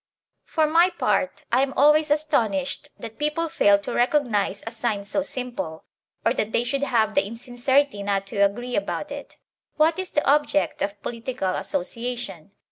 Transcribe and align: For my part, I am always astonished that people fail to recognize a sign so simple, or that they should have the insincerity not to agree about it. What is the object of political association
For 0.45 0.65
my 0.65 0.89
part, 0.89 1.43
I 1.51 1.61
am 1.61 1.73
always 1.77 2.09
astonished 2.09 2.89
that 2.97 3.19
people 3.19 3.49
fail 3.49 3.77
to 3.77 3.93
recognize 3.93 4.63
a 4.65 4.71
sign 4.71 5.05
so 5.05 5.21
simple, 5.21 5.83
or 6.25 6.33
that 6.33 6.51
they 6.51 6.63
should 6.63 6.81
have 6.81 7.13
the 7.13 7.23
insincerity 7.23 8.01
not 8.01 8.25
to 8.33 8.37
agree 8.43 8.75
about 8.75 9.11
it. 9.11 9.37
What 9.75 9.99
is 9.99 10.09
the 10.09 10.27
object 10.27 10.81
of 10.81 10.99
political 11.03 11.53
association 11.53 12.49